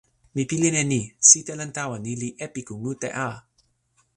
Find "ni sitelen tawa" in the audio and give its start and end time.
0.91-1.95